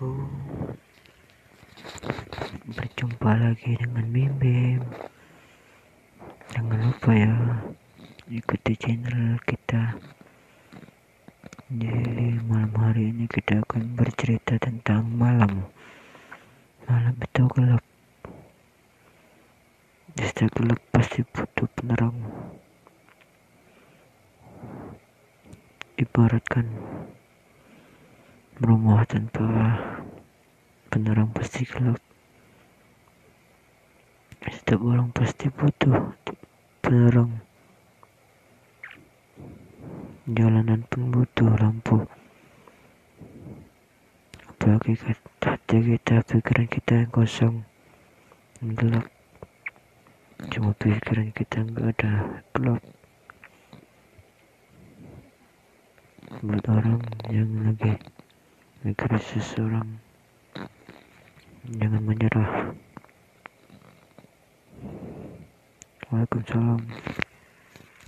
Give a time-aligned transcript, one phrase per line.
[0.00, 0.80] Assalamualaikum
[2.72, 4.80] Berjumpa lagi dengan Bim
[6.56, 7.36] Jangan lupa ya
[8.32, 10.00] Ikuti channel kita.
[11.68, 15.68] Jadi malam hari ini kita akan bercerita tentang malam.
[16.88, 17.84] Malam itu gelap.
[20.16, 22.16] Setiap gelap pasti butuh penerang.
[26.00, 26.66] Ibaratkan
[28.60, 29.80] rumah tanpa
[30.90, 32.02] penerang pasti gelap.
[34.42, 36.18] Setiap orang pasti butuh
[36.82, 37.38] penerang
[40.26, 42.02] jalanan pun butuh lampu.
[44.50, 44.98] Apalagi
[45.46, 47.56] hati kita pikiran kita yang kosong
[48.58, 49.06] yang gelap.
[50.50, 52.82] Cuma pikiran kita nggak ada gelap.
[56.42, 57.94] Buat orang yang lagi
[58.82, 60.09] negeri seseorang
[61.68, 62.72] jangan menyerah.
[66.10, 66.80] Waalaikumsalam